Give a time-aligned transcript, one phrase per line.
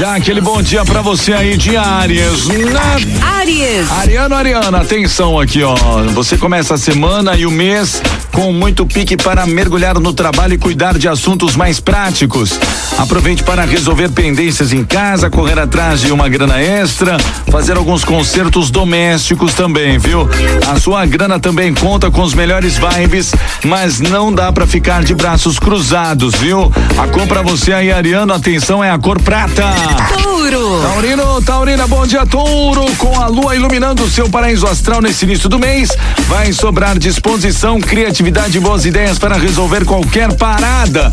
[0.00, 2.48] Já aquele bom dia pra você aí de Áries.
[2.48, 3.28] Na...
[3.36, 3.90] Áries.
[3.90, 5.74] Ariano, Ariana, atenção aqui, ó.
[6.14, 8.00] Você começa a semana e o mês
[8.40, 12.58] com muito pique para mergulhar no trabalho e cuidar de assuntos mais práticos.
[12.96, 17.18] Aproveite para resolver pendências em casa, correr atrás de uma grana extra,
[17.50, 20.26] fazer alguns concertos domésticos também, viu?
[20.72, 23.30] A sua grana também conta com os melhores vibes,
[23.62, 26.72] mas não dá para ficar de braços cruzados, viu?
[26.96, 29.64] A cor pra você aí, Ariano, atenção, é a cor prata.
[30.22, 30.80] Touro.
[30.80, 32.86] Taurino, Taurina, bom dia, Touro.
[32.96, 35.90] Com a lua iluminando o seu paraíso astral nesse início do mês,
[36.26, 41.12] vai sobrar disposição, criatividade e boas ideias para resolver qualquer parada.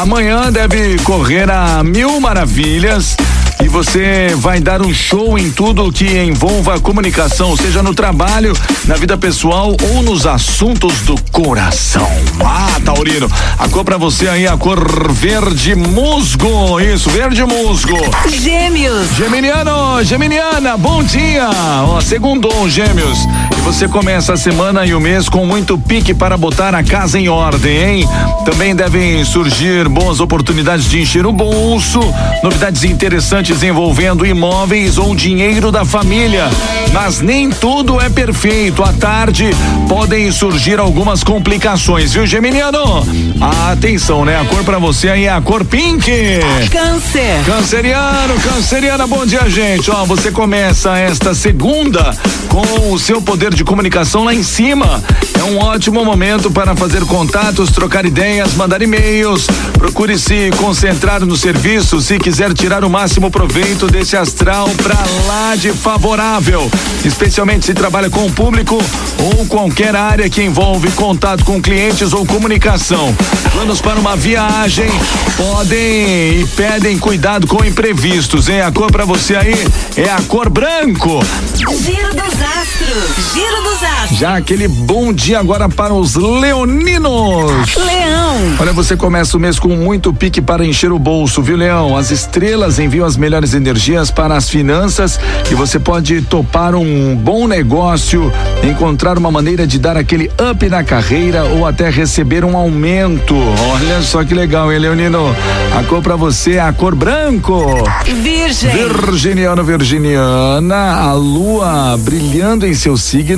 [0.00, 3.16] Amanhã deve correr a mil maravilhas.
[3.62, 8.56] E você vai dar um show em tudo que envolva a comunicação, seja no trabalho,
[8.86, 12.10] na vida pessoal ou nos assuntos do coração.
[12.42, 16.80] Ah, Taurino, a cor pra você aí, a cor verde musgo.
[16.80, 17.98] Isso, verde musgo.
[18.28, 19.08] Gêmeos.
[19.16, 21.48] Geminiano, Geminiana, bom dia!
[21.84, 23.18] Ó, segundou, Gêmeos.
[23.64, 27.28] Você começa a semana e o mês com muito pique para botar a casa em
[27.28, 28.08] ordem, hein?
[28.44, 32.00] Também devem surgir boas oportunidades de encher o bolso,
[32.42, 36.48] novidades interessantes envolvendo imóveis ou dinheiro da família.
[36.92, 38.82] Mas nem tudo é perfeito.
[38.82, 39.50] À tarde
[39.88, 43.06] podem surgir algumas complicações, viu, Geminiano?
[43.70, 44.40] Atenção, né?
[44.40, 46.10] A cor para você aí é a cor pink.
[46.72, 47.44] Câncer.
[47.46, 49.90] Canceriano, canceriana, bom dia, gente.
[49.90, 52.14] Ó, você começa esta segunda
[52.48, 55.02] com o seu poder de comunicação lá em cima.
[55.38, 59.46] É um ótimo momento para fazer contatos, trocar ideias, mandar e-mails.
[59.72, 65.56] Procure se concentrar no serviço se quiser tirar o máximo proveito desse astral pra lá
[65.56, 66.70] de favorável,
[67.04, 68.78] especialmente se trabalha com o público
[69.18, 73.14] ou qualquer área que envolve contato com clientes ou comunicação.
[73.52, 74.90] Planos para uma viagem
[75.36, 78.60] podem e pedem cuidado com imprevistos, hein?
[78.60, 79.54] A cor pra você aí
[79.96, 81.20] é a cor branco.
[81.56, 83.34] Giro dos astros.
[83.40, 83.60] Giro.
[84.12, 87.74] Já aquele bom dia agora para os leoninos.
[87.74, 88.36] Leão.
[88.58, 91.96] Olha, você começa o mês com muito pique para encher o bolso, viu, Leão?
[91.96, 95.18] As estrelas enviam as melhores energias para as finanças
[95.50, 100.84] e você pode topar um bom negócio, encontrar uma maneira de dar aquele up na
[100.84, 103.34] carreira ou até receber um aumento.
[103.72, 105.34] Olha só que legal, hein, Leonino?
[105.78, 107.64] A cor para você é a cor branco.
[108.04, 108.70] Virgem.
[108.70, 113.29] Virginiano, Virginiana, a lua brilhando em seu signo,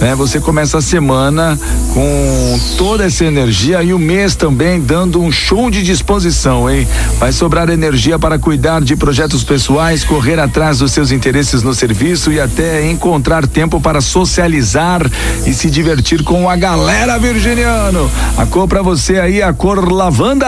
[0.00, 0.14] né?
[0.16, 1.58] Você começa a semana
[1.92, 6.86] com toda essa energia e o mês também dando um show de disposição, hein?
[7.18, 12.32] Vai sobrar energia para cuidar de projetos pessoais, correr atrás dos seus interesses no serviço
[12.32, 15.00] e até encontrar tempo para socializar
[15.46, 18.10] e se divertir com a galera virginiano.
[18.36, 20.46] A cor para você aí, a cor lavanda.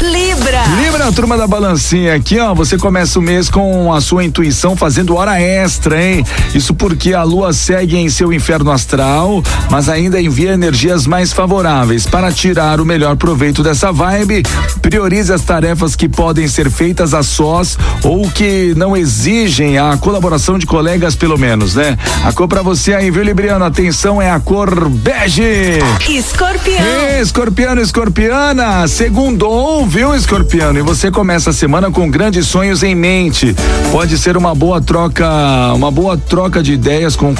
[0.00, 0.62] Libra.
[0.80, 2.54] Libra, turma da balancinha aqui, ó.
[2.54, 6.24] Você começa o mês com a sua intuição fazendo hora extra, hein?
[6.54, 12.06] Isso porque a lua segue em seu inferno astral, mas ainda envia energias mais favoráveis.
[12.06, 14.42] Para tirar o melhor proveito dessa vibe,
[14.80, 20.58] priorize as tarefas que podem ser feitas a sós ou que não exigem a colaboração
[20.58, 21.96] de colegas, pelo menos, né?
[22.24, 23.64] A cor pra você aí, viu, Libriano?
[23.64, 25.78] Atenção, é a cor bege.
[26.08, 27.20] Escorpião.
[27.20, 30.78] Escorpiano, escorpiana, segundou, viu, escorpiano?
[30.78, 33.54] E você começa a semana com grandes sonhos em mente.
[33.90, 35.26] Pode ser uma boa troca,
[35.74, 37.34] uma boa troca de ideias com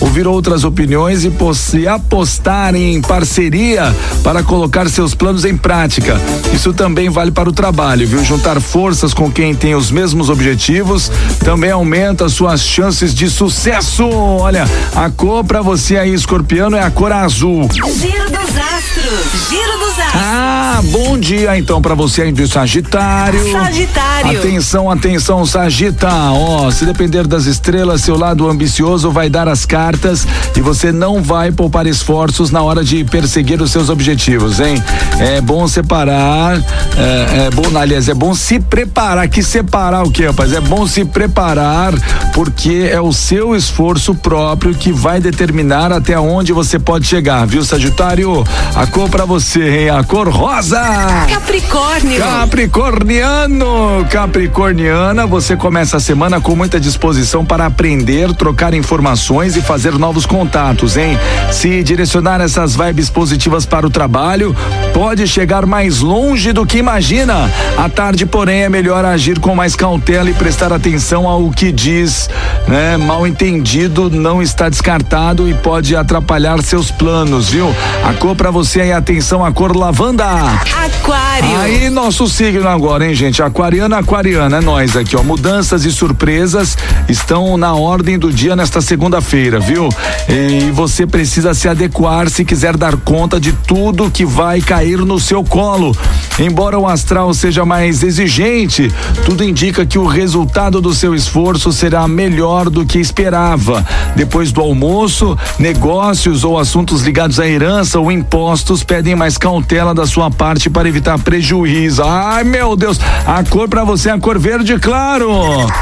[0.00, 6.20] ouvir outras opiniões e se apostar em parceria para colocar seus planos em prática.
[6.52, 8.24] Isso também vale para o trabalho, viu?
[8.24, 11.10] Juntar forças com quem tem os mesmos objetivos
[11.44, 14.08] também aumenta suas chances de sucesso.
[14.08, 17.68] Olha, a cor para você aí, escorpiano, é a cor azul.
[17.72, 19.48] Giro dos astros.
[19.48, 20.20] Giro dos astros.
[20.22, 23.52] Ah, bom dia então para você aí de Sagitário.
[23.52, 24.38] Sagitário.
[24.38, 26.08] Atenção, atenção, Sagita.
[26.32, 31.22] Ó, se depender das estrelas, seu lado ambicioso vai dar as cartas e você não
[31.22, 34.82] vai poupar esforços na hora de perseguir os seus objetivos, hein?
[35.18, 36.58] É bom separar,
[36.96, 39.28] é, é bom, aliás, é bom se preparar.
[39.28, 40.52] Que separar o que, rapaz?
[40.52, 41.92] É bom se preparar
[42.34, 47.64] porque é o seu esforço próprio que vai determinar até onde você pode chegar, viu,
[47.64, 48.44] Sagitário?
[48.74, 49.90] A cor pra você, hein?
[49.90, 50.80] A cor rosa.
[51.28, 52.18] Capricórnio.
[52.18, 59.62] Capricorniano, Capricorniana, você começa a semana com muita disposição para aprender, trocar informações reuniões e
[59.62, 61.18] fazer novos contatos, hein?
[61.50, 64.54] Se direcionar essas vibes positivas para o trabalho,
[64.92, 67.50] pode chegar mais longe do que imagina.
[67.76, 72.28] À tarde, porém, é melhor agir com mais cautela e prestar atenção ao que diz,
[72.68, 72.96] né?
[72.96, 77.74] Mal entendido não está descartado e pode atrapalhar seus planos, viu?
[78.04, 80.24] A cor para você aí, atenção, a cor lavanda.
[80.24, 81.56] Aquário.
[81.60, 83.42] Aí nosso signo agora, hein, gente?
[83.42, 85.22] Aquariana, aquariana, é nós aqui, ó.
[85.22, 86.76] Mudanças e surpresas
[87.08, 89.29] estão na ordem do dia nesta segunda-feira,
[89.60, 89.88] viu?
[90.28, 95.20] E você precisa se adequar se quiser dar conta de tudo que vai cair no
[95.20, 95.96] seu colo.
[96.38, 98.90] Embora o astral seja mais exigente,
[99.24, 103.86] tudo indica que o resultado do seu esforço será melhor do que esperava.
[104.16, 110.06] Depois do almoço, negócios ou assuntos ligados à herança ou impostos pedem mais cautela da
[110.06, 112.02] sua parte para evitar prejuízo.
[112.02, 115.30] Ai, meu Deus, a cor para você é a cor verde claro.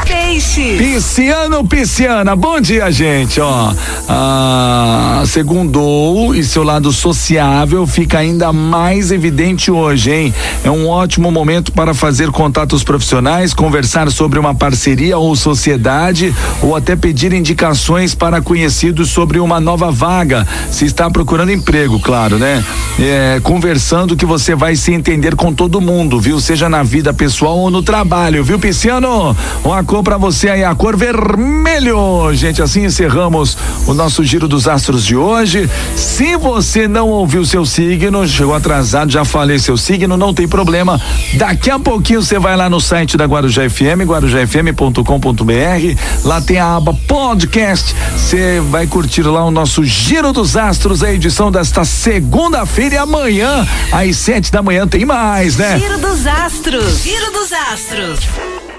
[0.06, 0.76] Peixe.
[0.76, 3.72] Pisciano, pisciana, bom dia, gente, ó.
[4.08, 10.34] Ah, segundou e seu lado sociável fica ainda mais evidente hoje, hein?
[10.64, 16.74] É um ótimo momento para fazer contatos profissionais, conversar sobre uma parceria ou sociedade ou
[16.74, 20.46] até pedir indicações para conhecidos sobre uma nova vaga.
[20.70, 22.64] Se está procurando emprego, claro, né?
[22.98, 26.40] É, conversando que você vai se entender com todo mundo, viu?
[26.40, 29.36] Seja na vida pessoal ou no trabalho, viu, Pisciano?
[29.64, 32.32] Uma cor para você aí, a cor vermelho.
[32.34, 35.68] Gente, assim encerramos o nosso giro dos astros de hoje.
[35.96, 41.00] Se você não ouviu seu signo, chegou atrasado, já falei seu signo, não tem problema.
[41.34, 45.02] Daqui a pouquinho você vai lá no site da Guarujá FM, guarujafm.com.br.
[46.24, 47.94] Lá tem a aba podcast.
[48.16, 53.66] Você vai curtir lá o nosso Giro dos Astros, a edição desta segunda-feira e amanhã,
[53.90, 55.78] às sete da manhã, tem mais, né?
[55.78, 57.02] Giro dos astros.
[57.02, 58.57] Giro dos astros.